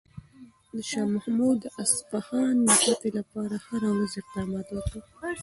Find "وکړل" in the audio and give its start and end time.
4.71-5.35